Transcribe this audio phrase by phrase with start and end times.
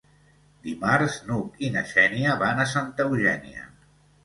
[0.67, 3.71] Dimarts n'Hug i na Xènia van a Santa Eugènia.